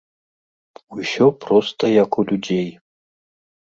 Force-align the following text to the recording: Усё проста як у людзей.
Усё 0.99 1.25
проста 1.47 1.83
як 2.03 2.11
у 2.21 2.29
людзей. 2.35 2.69